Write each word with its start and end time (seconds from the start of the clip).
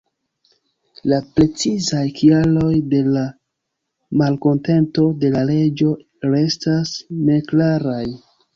La 1.11 1.19
precizaj 1.39 2.01
kialoj 2.19 2.71
de 2.95 3.03
la 3.17 3.27
malkontento 4.23 5.07
de 5.27 5.33
la 5.39 5.45
reĝo 5.53 5.95
restas 6.33 6.99
neklaraj. 7.31 8.05